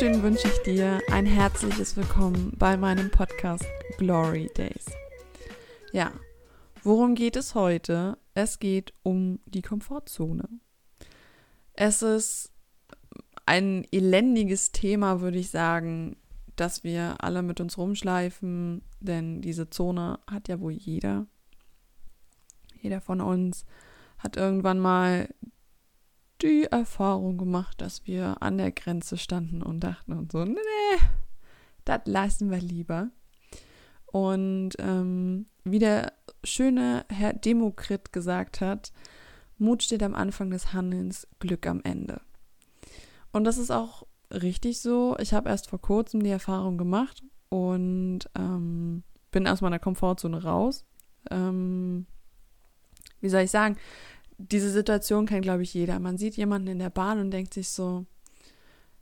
[0.00, 1.00] Wunderschönen wünsche ich dir.
[1.10, 3.64] Ein herzliches Willkommen bei meinem Podcast
[3.96, 4.86] Glory Days.
[5.90, 6.12] Ja,
[6.84, 8.16] worum geht es heute?
[8.32, 10.48] Es geht um die Komfortzone.
[11.72, 12.52] Es ist
[13.44, 16.16] ein elendiges Thema, würde ich sagen,
[16.54, 21.26] dass wir alle mit uns rumschleifen, denn diese Zone hat ja wohl jeder.
[22.80, 23.64] Jeder von uns
[24.18, 25.28] hat irgendwann mal
[26.42, 30.56] die Erfahrung gemacht, dass wir an der Grenze standen und dachten und so, nee,
[31.84, 33.10] das lassen wir lieber.
[34.06, 36.12] Und ähm, wie der
[36.44, 38.92] schöne Herr Demokrit gesagt hat,
[39.58, 42.20] Mut steht am Anfang des Handelns, Glück am Ende.
[43.32, 45.16] Und das ist auch richtig so.
[45.18, 50.84] Ich habe erst vor kurzem die Erfahrung gemacht und ähm, bin aus meiner Komfortzone raus.
[51.30, 52.06] Ähm,
[53.20, 53.76] wie soll ich sagen?
[54.38, 55.98] Diese Situation kennt, glaube ich, jeder.
[55.98, 58.06] Man sieht jemanden in der Bahn und denkt sich so,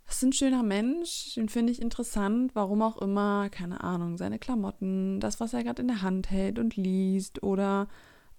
[0.06, 4.38] das ist ein schöner Mensch, den finde ich interessant, warum auch immer, keine Ahnung, seine
[4.38, 7.88] Klamotten, das, was er gerade in der Hand hält und liest oder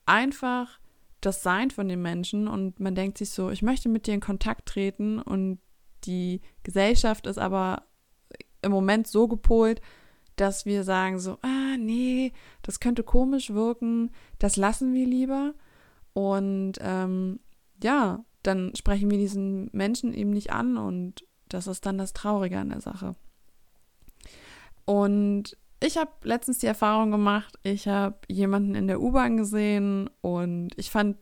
[0.05, 0.79] einfach
[1.19, 4.21] das Sein von dem Menschen und man denkt sich so, ich möchte mit dir in
[4.21, 5.59] Kontakt treten und
[6.05, 7.83] die Gesellschaft ist aber
[8.61, 9.81] im Moment so gepolt,
[10.35, 15.53] dass wir sagen so, ah nee, das könnte komisch wirken, das lassen wir lieber.
[16.17, 17.39] Und ähm,
[17.83, 22.57] ja, dann sprechen wir diesen Menschen eben nicht an und das ist dann das Traurige
[22.57, 23.15] an der Sache.
[24.83, 30.69] Und ich habe letztens die Erfahrung gemacht, ich habe jemanden in der U-Bahn gesehen und
[30.75, 31.17] ich fand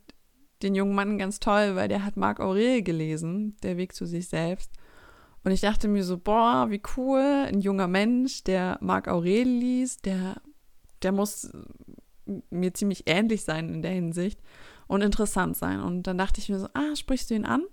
[0.61, 4.29] den jungen Mann ganz toll, weil der hat Marc Aurel gelesen, Der Weg zu sich
[4.29, 4.71] selbst.
[5.43, 10.06] Und ich dachte mir so, boah, wie cool, ein junger Mensch, der Marc Aurel liest,
[10.06, 10.41] der,
[11.01, 11.51] der muss
[12.50, 14.39] mir ziemlich ähnlich sein in der Hinsicht
[14.88, 15.81] und interessant sein.
[15.81, 17.63] Und dann dachte ich mir so, ah, sprichst du ihn an?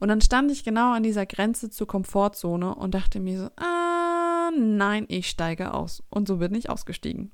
[0.00, 4.50] Und dann stand ich genau an dieser Grenze zur Komfortzone und dachte mir so, ah,
[4.58, 6.02] nein, ich steige aus.
[6.10, 7.30] Und so bin ich ausgestiegen.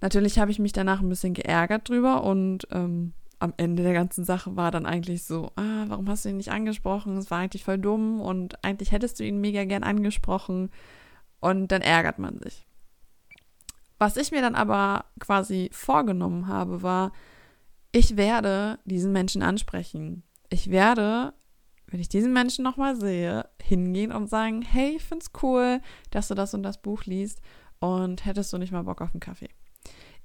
[0.00, 4.24] Natürlich habe ich mich danach ein bisschen geärgert drüber und ähm, am Ende der ganzen
[4.24, 7.16] Sache war dann eigentlich so, ah, warum hast du ihn nicht angesprochen?
[7.16, 10.70] Es war eigentlich voll dumm und eigentlich hättest du ihn mega gern angesprochen
[11.40, 12.66] und dann ärgert man sich.
[13.98, 17.12] Was ich mir dann aber quasi vorgenommen habe, war,
[17.92, 20.22] ich werde diesen Menschen ansprechen.
[20.50, 21.34] Ich werde,
[21.86, 25.80] wenn ich diesen Menschen nochmal sehe, hingehen und sagen, hey, ich find's cool,
[26.10, 27.40] dass du das und das Buch liest
[27.80, 29.50] und hättest du nicht mal Bock auf einen Kaffee?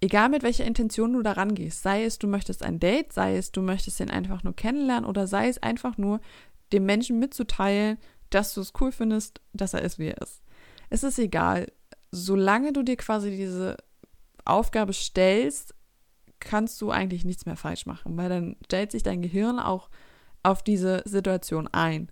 [0.02, 3.52] egal mit welcher Intention du da rangehst, sei es du möchtest ein Date, sei es
[3.52, 6.20] du möchtest ihn einfach nur kennenlernen oder sei es einfach nur
[6.74, 7.98] dem Menschen mitzuteilen,
[8.32, 10.42] dass du es cool findest, dass er ist, wie er ist.
[10.90, 11.72] Es ist egal,
[12.12, 13.78] solange du dir quasi diese
[14.44, 15.76] Aufgabe stellst,
[16.42, 19.90] kannst du eigentlich nichts mehr falsch machen, weil dann stellt sich dein Gehirn auch
[20.44, 22.10] auf diese Situation ein.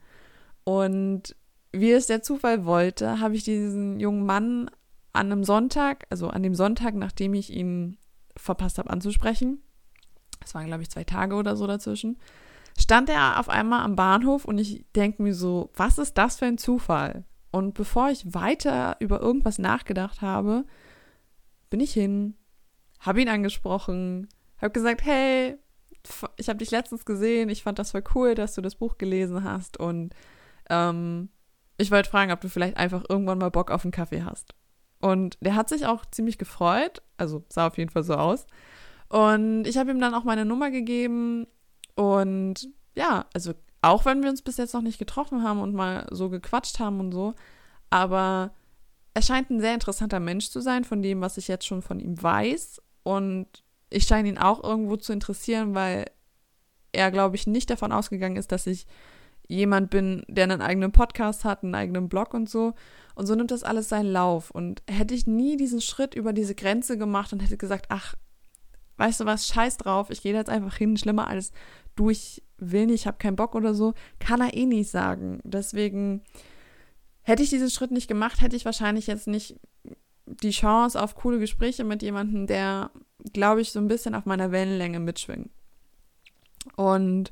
[0.64, 1.36] Und
[1.72, 4.72] wie es der Zufall wollte, habe ich diesen jungen Mann
[5.12, 7.98] an einem Sonntag, also an dem Sonntag, nachdem ich ihn
[8.38, 9.62] verpasst habe anzusprechen,
[10.44, 12.18] es waren glaube ich zwei Tage oder so dazwischen,
[12.80, 16.46] stand er auf einmal am Bahnhof und ich denke mir so, was ist das für
[16.46, 17.26] ein Zufall?
[17.52, 20.66] Und bevor ich weiter über irgendwas nachgedacht habe,
[21.70, 22.36] bin ich hin,
[23.00, 24.28] habe ihn angesprochen,
[24.62, 25.58] habe gesagt, hey,
[26.38, 29.44] ich habe dich letztens gesehen, ich fand das voll cool, dass du das Buch gelesen
[29.44, 30.14] hast und
[30.70, 31.30] ähm,
[31.78, 34.54] ich wollte fragen, ob du vielleicht einfach irgendwann mal Bock auf einen Kaffee hast.
[35.00, 38.48] Und der hat sich auch ziemlich gefreut, also sah auf jeden Fall so aus.
[39.08, 41.48] Und ich habe ihm dann auch meine Nummer gegeben
[41.96, 46.06] und ja, also auch wenn wir uns bis jetzt noch nicht getroffen haben und mal
[46.12, 47.34] so gequatscht haben und so,
[47.90, 48.54] aber
[49.14, 52.00] er scheint ein sehr interessanter Mensch zu sein, von dem, was ich jetzt schon von
[52.00, 52.82] ihm weiß.
[53.10, 53.48] Und
[53.90, 56.06] ich scheine ihn auch irgendwo zu interessieren, weil
[56.92, 58.86] er, glaube ich, nicht davon ausgegangen ist, dass ich
[59.48, 62.76] jemand bin, der einen eigenen Podcast hat, einen eigenen Blog und so.
[63.16, 64.52] Und so nimmt das alles seinen Lauf.
[64.52, 68.14] Und hätte ich nie diesen Schritt über diese Grenze gemacht und hätte gesagt, ach,
[68.98, 71.52] weißt du was, scheiß drauf, ich gehe jetzt einfach hin, schlimmer als
[71.96, 75.40] du, ich will nicht, ich habe keinen Bock oder so, kann er eh nicht sagen.
[75.44, 76.22] Deswegen
[77.24, 79.60] hätte ich diesen Schritt nicht gemacht, hätte ich wahrscheinlich jetzt nicht
[80.30, 82.92] die Chance auf coole Gespräche mit jemandem, der,
[83.34, 85.50] glaube ich, so ein bisschen auf meiner Wellenlänge mitschwingt.
[86.76, 87.32] Und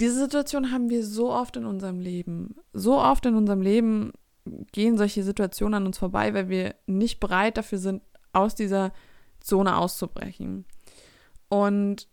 [0.00, 2.56] diese Situation haben wir so oft in unserem Leben.
[2.72, 4.12] So oft in unserem Leben
[4.72, 8.02] gehen solche Situationen an uns vorbei, weil wir nicht bereit dafür sind,
[8.32, 8.92] aus dieser
[9.40, 10.66] Zone auszubrechen.
[11.48, 12.08] Und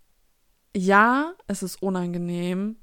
[0.75, 2.77] ja, es ist unangenehm,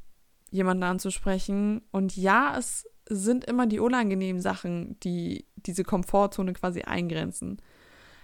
[0.50, 1.82] jemanden anzusprechen.
[1.90, 7.60] Und ja, es sind immer die unangenehmen Sachen, die diese Komfortzone quasi eingrenzen.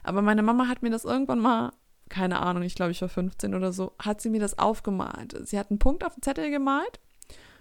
[0.03, 1.73] Aber meine Mama hat mir das irgendwann mal
[2.09, 5.37] keine Ahnung, ich glaube, ich war 15 oder so, hat sie mir das aufgemalt.
[5.47, 7.01] Sie hat einen Punkt auf den Zettel gemalt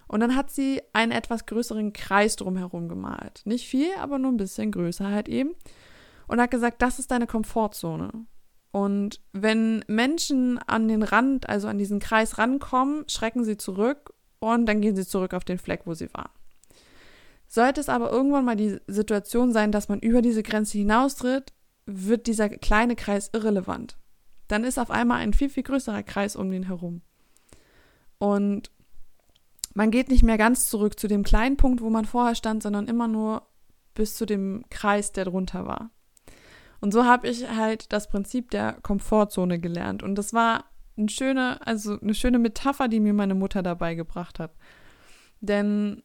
[0.07, 3.41] Und dann hat sie einen etwas größeren Kreis drumherum gemalt.
[3.45, 5.55] Nicht viel, aber nur ein bisschen größer halt eben.
[6.27, 8.11] Und hat gesagt, das ist deine Komfortzone.
[8.71, 14.65] Und wenn Menschen an den Rand, also an diesen Kreis rankommen, schrecken sie zurück und
[14.65, 16.31] dann gehen sie zurück auf den Fleck, wo sie waren.
[17.53, 21.53] Sollte es aber irgendwann mal die Situation sein, dass man über diese Grenze hinaustritt,
[21.85, 23.95] wird dieser kleine Kreis irrelevant.
[24.47, 27.03] Dann ist auf einmal ein viel, viel größerer Kreis um den herum.
[28.17, 28.71] Und
[29.75, 32.87] man geht nicht mehr ganz zurück zu dem kleinen Punkt, wo man vorher stand, sondern
[32.87, 33.43] immer nur
[33.93, 35.91] bis zu dem Kreis, der drunter war.
[36.81, 40.01] Und so habe ich halt das Prinzip der Komfortzone gelernt.
[40.01, 40.65] Und das war
[40.97, 44.55] eine schöne, also eine schöne Metapher, die mir meine Mutter dabei gebracht hat.
[45.39, 46.01] Denn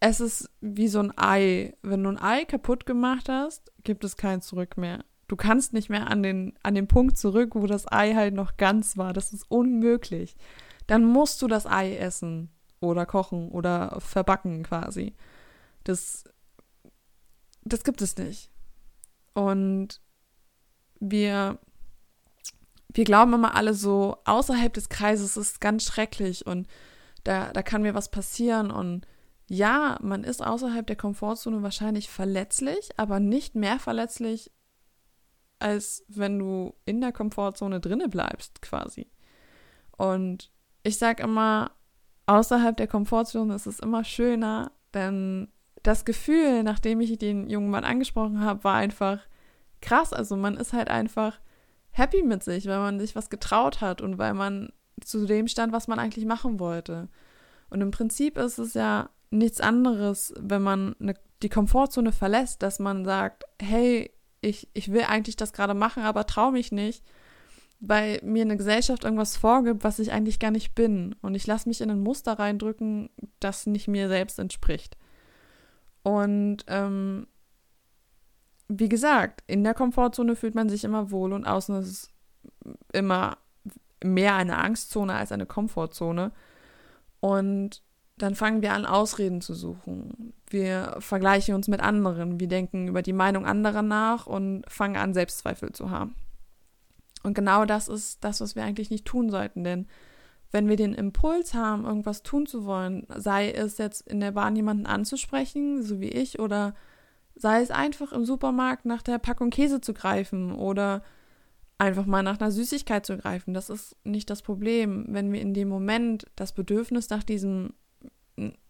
[0.00, 1.74] es ist wie so ein Ei.
[1.82, 5.04] Wenn du ein Ei kaputt gemacht hast, gibt es kein Zurück mehr.
[5.26, 8.56] Du kannst nicht mehr an den, an den Punkt zurück, wo das Ei halt noch
[8.56, 9.12] ganz war.
[9.12, 10.36] Das ist unmöglich.
[10.86, 12.50] Dann musst du das Ei essen
[12.80, 15.14] oder kochen oder verbacken quasi.
[15.84, 16.24] Das,
[17.64, 18.50] das gibt es nicht.
[19.34, 20.00] Und
[20.98, 21.58] wir,
[22.88, 26.66] wir glauben immer alle so, außerhalb des Kreises ist ganz schrecklich und
[27.24, 29.06] da, da kann mir was passieren und
[29.48, 34.50] ja, man ist außerhalb der Komfortzone wahrscheinlich verletzlich, aber nicht mehr verletzlich,
[35.58, 39.10] als wenn du in der Komfortzone drinne bleibst, quasi.
[39.96, 40.52] Und
[40.82, 41.72] ich sage immer,
[42.26, 45.48] außerhalb der Komfortzone ist es immer schöner, denn
[45.82, 49.20] das Gefühl, nachdem ich den jungen Mann angesprochen habe, war einfach
[49.80, 50.12] krass.
[50.12, 51.40] Also man ist halt einfach
[51.90, 55.72] happy mit sich, weil man sich was getraut hat und weil man zu dem stand,
[55.72, 57.08] was man eigentlich machen wollte.
[57.70, 62.78] Und im Prinzip ist es ja nichts anderes, wenn man eine, die Komfortzone verlässt, dass
[62.78, 64.10] man sagt, hey,
[64.40, 67.04] ich, ich will eigentlich das gerade machen, aber traue mich nicht,
[67.80, 71.14] weil mir eine Gesellschaft irgendwas vorgibt, was ich eigentlich gar nicht bin.
[71.22, 73.10] Und ich lasse mich in ein Muster reindrücken,
[73.40, 74.96] das nicht mir selbst entspricht.
[76.02, 77.26] Und ähm,
[78.68, 82.10] wie gesagt, in der Komfortzone fühlt man sich immer wohl und außen ist es
[82.92, 83.38] immer
[84.02, 86.32] mehr eine Angstzone als eine Komfortzone.
[87.20, 87.82] Und
[88.22, 90.32] dann fangen wir an, Ausreden zu suchen.
[90.48, 92.40] Wir vergleichen uns mit anderen.
[92.40, 96.14] Wir denken über die Meinung anderer nach und fangen an, Selbstzweifel zu haben.
[97.22, 99.64] Und genau das ist das, was wir eigentlich nicht tun sollten.
[99.64, 99.86] Denn
[100.50, 104.56] wenn wir den Impuls haben, irgendwas tun zu wollen, sei es jetzt in der Bahn
[104.56, 106.74] jemanden anzusprechen, so wie ich, oder
[107.34, 111.02] sei es einfach im Supermarkt nach der Packung Käse zu greifen oder
[111.76, 115.06] einfach mal nach einer Süßigkeit zu greifen, das ist nicht das Problem.
[115.08, 117.74] Wenn wir in dem Moment das Bedürfnis nach diesem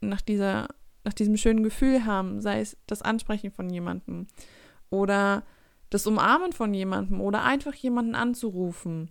[0.01, 0.69] nach dieser,
[1.05, 4.27] nach diesem schönen Gefühl haben, sei es das Ansprechen von jemandem
[4.91, 5.45] oder
[5.91, 9.11] das Umarmen von jemandem oder einfach jemanden anzurufen,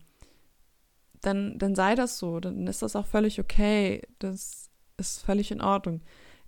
[1.21, 5.62] dann, dann sei das so, dann ist das auch völlig okay, das ist völlig in
[5.62, 6.01] Ordnung.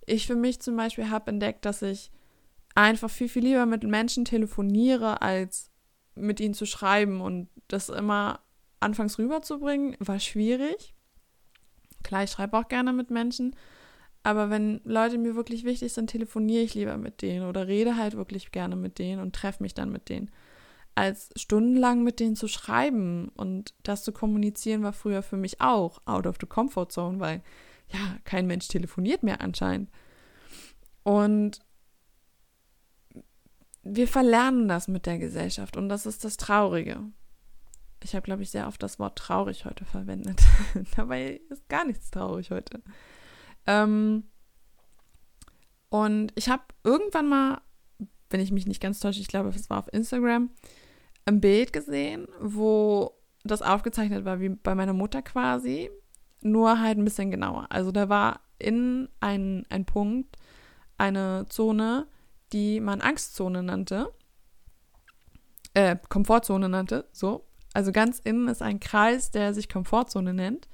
[0.06, 2.10] Ich für mich zum Beispiel habe entdeckt, dass ich
[2.74, 5.70] einfach viel, viel lieber mit Menschen telefoniere, als
[6.14, 8.40] mit ihnen zu schreiben und das immer
[8.80, 10.94] anfangs rüberzubringen, war schwierig.
[12.02, 13.54] Klar, ich schreibe auch gerne mit Menschen,
[14.22, 18.16] aber wenn Leute mir wirklich wichtig sind, telefoniere ich lieber mit denen oder rede halt
[18.16, 20.30] wirklich gerne mit denen und treffe mich dann mit denen.
[20.94, 26.02] Als stundenlang mit denen zu schreiben und das zu kommunizieren, war früher für mich auch
[26.04, 27.42] out of the comfort zone, weil
[27.88, 29.90] ja, kein Mensch telefoniert mehr anscheinend.
[31.02, 31.60] Und
[33.82, 37.00] wir verlernen das mit der Gesellschaft und das ist das Traurige.
[38.02, 40.40] Ich habe, glaube ich, sehr oft das Wort traurig heute verwendet.
[40.96, 42.82] Dabei ist gar nichts traurig heute.
[43.66, 44.24] Ähm,
[45.88, 47.60] und ich habe irgendwann mal,
[48.30, 50.50] wenn ich mich nicht ganz täusche, ich glaube, es war auf Instagram,
[51.26, 53.12] ein Bild gesehen, wo
[53.44, 55.90] das aufgezeichnet war, wie bei meiner Mutter quasi,
[56.40, 57.66] nur halt ein bisschen genauer.
[57.70, 60.36] Also da war in ein, ein Punkt,
[60.96, 62.06] eine Zone,
[62.52, 64.12] die man Angstzone nannte,
[65.74, 67.46] äh, Komfortzone nannte, so.
[67.72, 70.68] Also ganz innen ist ein Kreis, der sich Komfortzone nennt.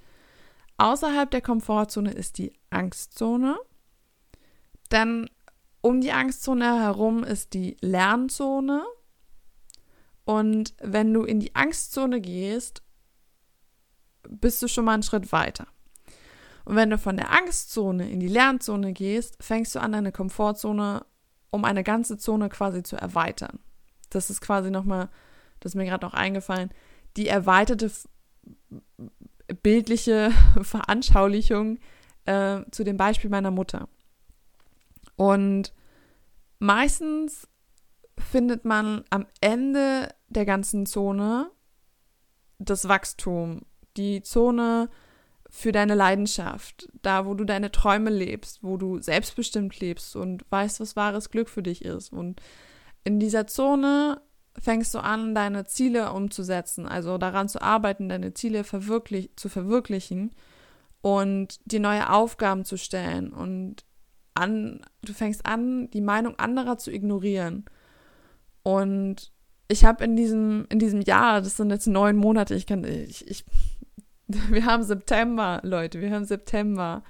[0.79, 3.57] Außerhalb der Komfortzone ist die Angstzone.
[4.89, 5.29] Dann
[5.81, 8.85] um die Angstzone herum ist die Lernzone.
[10.25, 12.83] Und wenn du in die Angstzone gehst,
[14.29, 15.69] bist du schon mal einen Schritt weiter.
[16.65, 21.07] Und wenn du von der Angstzone in die Lernzone gehst, fängst du an, deine Komfortzone
[21.51, 23.61] um eine ganze Zone quasi zu erweitern.
[24.11, 25.09] Das ist quasi nochmal,
[25.61, 26.71] das ist mir gerade noch eingefallen,
[27.17, 27.91] die erweiterte
[29.63, 30.31] bildliche
[30.63, 31.79] Veranschaulichung
[32.25, 33.89] äh, zu dem Beispiel meiner Mutter.
[35.17, 35.73] Und
[36.59, 37.49] meistens
[38.19, 41.51] findet man am Ende der ganzen Zone
[42.59, 43.63] das Wachstum,
[43.97, 44.89] die Zone
[45.49, 50.81] für deine Leidenschaft, da wo du deine Träume lebst, wo du selbstbestimmt lebst und weißt,
[50.81, 52.13] was wahres Glück für dich ist.
[52.13, 52.41] Und
[53.05, 54.21] in dieser Zone
[54.61, 60.33] fängst du an, deine Ziele umzusetzen, also daran zu arbeiten, deine Ziele verwirklich zu verwirklichen
[61.03, 63.85] und dir neue Aufgaben zu stellen und
[64.35, 67.65] an, du fängst an, die Meinung anderer zu ignorieren.
[68.63, 69.33] Und
[69.69, 73.27] ich habe in diesem, in diesem Jahr, das sind jetzt neun Monate, ich kann, ich,
[73.29, 73.45] ich,
[74.27, 77.03] wir haben September, Leute, wir haben September.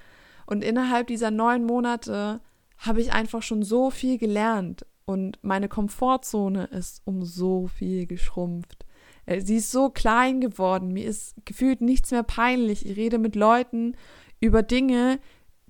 [0.45, 2.39] Und innerhalb dieser neun Monate
[2.77, 4.85] habe ich einfach schon so viel gelernt.
[5.09, 8.85] Und meine Komfortzone ist um so viel geschrumpft.
[9.25, 10.89] Äh, sie ist so klein geworden.
[10.89, 12.85] Mir ist gefühlt nichts mehr peinlich.
[12.85, 13.95] Ich rede mit Leuten
[14.41, 15.19] über Dinge,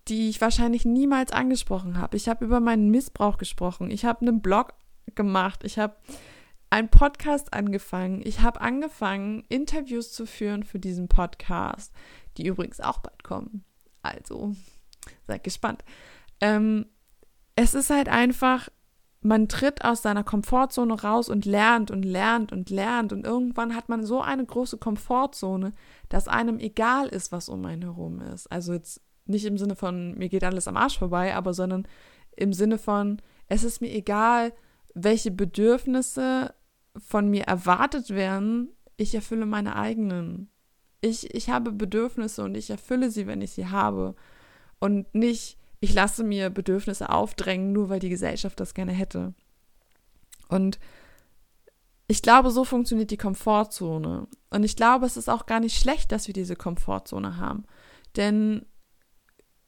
[0.08, 2.18] die ich wahrscheinlich niemals angesprochen habe.
[2.18, 3.92] Ich habe über meinen Missbrauch gesprochen.
[3.92, 4.74] Ich habe einen Blog
[5.14, 5.64] gemacht.
[5.64, 5.96] Ich habe
[6.72, 8.22] einen Podcast angefangen.
[8.26, 11.94] Ich habe angefangen, Interviews zu führen für diesen Podcast,
[12.38, 13.64] die übrigens auch bald kommen.
[14.02, 14.56] Also,
[15.28, 15.84] seid gespannt.
[16.42, 16.88] Ähm,
[17.56, 18.70] es ist halt einfach
[19.22, 23.90] man tritt aus seiner Komfortzone raus und lernt und lernt und lernt und irgendwann hat
[23.90, 25.74] man so eine große Komfortzone,
[26.10, 28.52] dass einem egal ist, was um einen herum ist.
[28.52, 31.88] Also jetzt nicht im Sinne von, mir geht alles am Arsch vorbei, aber sondern
[32.36, 34.54] im Sinne von, es ist mir egal,
[34.94, 36.54] welche Bedürfnisse
[36.98, 40.50] von mir erwartet werden, ich erfülle meine eigenen.
[41.02, 44.16] Ich, ich habe Bedürfnisse und ich erfülle sie, wenn ich sie habe.
[44.80, 49.34] Und nicht, ich lasse mir Bedürfnisse aufdrängen, nur weil die Gesellschaft das gerne hätte.
[50.50, 50.80] Und
[52.08, 54.28] ich glaube, so funktioniert die Komfortzone.
[54.50, 57.66] Und ich glaube, es ist auch gar nicht schlecht, dass wir diese Komfortzone haben.
[58.16, 58.66] Denn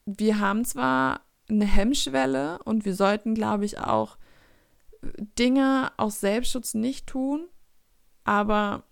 [0.05, 4.17] wir haben zwar eine Hemmschwelle und wir sollten, glaube ich, auch
[5.37, 7.47] Dinge aus Selbstschutz nicht tun,
[8.23, 8.83] aber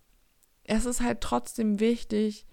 [0.63, 2.46] es ist halt trotzdem wichtig,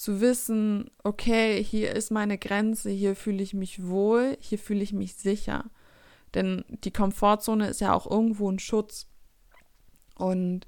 [0.00, 4.94] zu wissen, okay, hier ist meine Grenze, hier fühle ich mich wohl, hier fühle ich
[4.94, 5.66] mich sicher.
[6.32, 9.08] Denn die Komfortzone ist ja auch irgendwo ein Schutz.
[10.14, 10.66] Und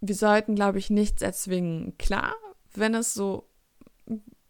[0.00, 1.96] wir sollten, glaube ich, nichts erzwingen.
[1.98, 2.34] Klar,
[2.74, 3.48] wenn es so,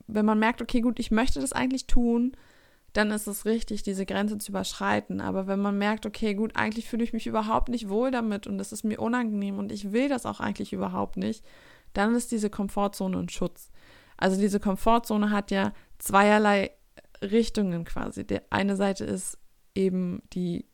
[0.06, 2.34] wenn man merkt, okay, gut, ich möchte das eigentlich tun,
[2.94, 5.20] dann ist es richtig, diese Grenze zu überschreiten.
[5.20, 8.58] Aber wenn man merkt, okay, gut, eigentlich fühle ich mich überhaupt nicht wohl damit und
[8.58, 11.44] es ist mir unangenehm und ich will das auch eigentlich überhaupt nicht,
[11.92, 13.70] dann ist diese Komfortzone ein Schutz.
[14.22, 16.70] Also diese Komfortzone hat ja zweierlei
[17.20, 18.24] Richtungen quasi.
[18.24, 19.36] Die eine Seite ist
[19.74, 20.64] eben die,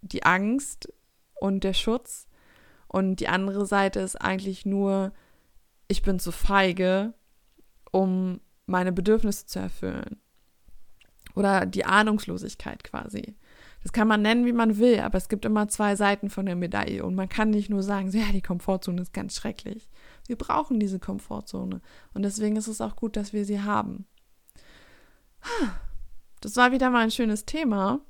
[0.00, 0.90] die Angst
[1.34, 2.26] und der Schutz.
[2.88, 5.12] Und die andere Seite ist eigentlich nur,
[5.86, 7.12] ich bin zu feige,
[7.92, 10.18] um meine Bedürfnisse zu erfüllen.
[11.34, 13.36] Oder die Ahnungslosigkeit quasi.
[13.84, 16.56] Das kann man nennen, wie man will, aber es gibt immer zwei Seiten von der
[16.56, 17.04] Medaille.
[17.04, 19.90] Und man kann nicht nur sagen, so, ja, die Komfortzone ist ganz schrecklich.
[20.26, 21.82] Wir brauchen diese Komfortzone.
[22.14, 24.06] Und deswegen ist es auch gut, dass wir sie haben.
[26.40, 28.00] Das war wieder mal ein schönes Thema.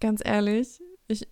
[0.00, 0.82] Ganz ehrlich.
[1.06, 1.28] Ich,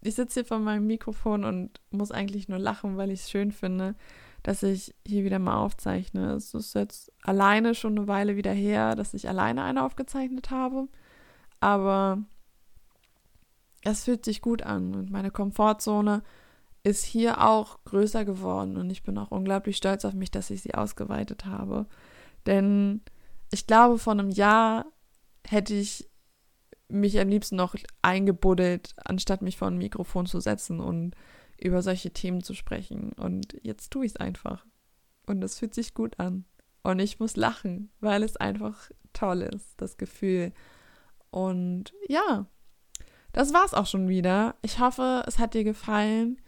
[0.00, 3.52] ich sitze hier vor meinem Mikrofon und muss eigentlich nur lachen, weil ich es schön
[3.52, 3.94] finde,
[4.42, 6.32] dass ich hier wieder mal aufzeichne.
[6.32, 10.88] Es ist jetzt alleine schon eine Weile wieder her, dass ich alleine eine aufgezeichnet habe.
[11.60, 12.22] Aber
[13.82, 16.22] es fühlt sich gut an und meine Komfortzone
[16.84, 20.62] ist hier auch größer geworden und ich bin auch unglaublich stolz auf mich, dass ich
[20.62, 21.86] sie ausgeweitet habe.
[22.46, 23.02] Denn
[23.52, 24.86] ich glaube, vor einem Jahr
[25.46, 26.08] hätte ich
[26.88, 31.14] mich am liebsten noch eingebuddelt, anstatt mich vor ein Mikrofon zu setzen und
[31.58, 33.12] über solche Themen zu sprechen.
[33.12, 34.66] Und jetzt tue ich es einfach.
[35.26, 36.44] Und es fühlt sich gut an.
[36.82, 40.52] Und ich muss lachen, weil es einfach toll ist, das Gefühl.
[41.30, 42.46] Und ja,
[43.32, 44.54] das war's auch schon wieder.
[44.62, 46.40] Ich hoffe, es hat dir gefallen.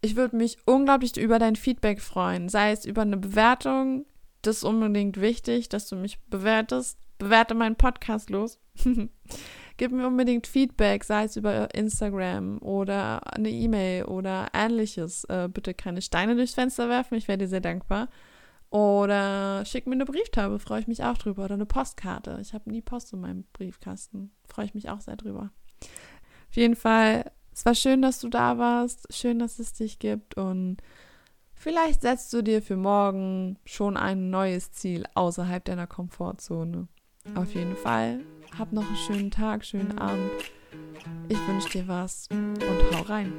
[0.00, 4.06] Ich würde mich unglaublich über dein Feedback freuen, sei es über eine Bewertung.
[4.42, 6.98] Das ist unbedingt wichtig, dass du mich bewertest.
[7.18, 8.58] Bewerte meinen Podcast los.
[9.76, 15.24] Gib mir unbedingt Feedback, sei es über Instagram oder eine E-Mail oder ähnliches.
[15.24, 18.08] Äh, bitte keine Steine durchs Fenster werfen, ich wäre dir sehr dankbar.
[18.70, 21.44] Oder schick mir eine Brieftaube, freue ich mich auch drüber.
[21.44, 22.38] Oder eine Postkarte.
[22.40, 24.32] Ich habe nie Post in meinem Briefkasten.
[24.48, 25.50] Freue ich mich auch sehr drüber.
[26.54, 29.06] Auf jeden Fall es war schön, dass du da warst.
[29.14, 30.36] Schön, dass es dich gibt.
[30.36, 30.78] Und
[31.54, 36.88] vielleicht setzt du dir für morgen schon ein neues Ziel außerhalb deiner Komfortzone.
[37.36, 38.20] Auf jeden Fall.
[38.58, 40.30] Hab noch einen schönen Tag, schönen Abend.
[41.28, 42.60] Ich wünsche dir was und
[42.92, 43.32] hau rein.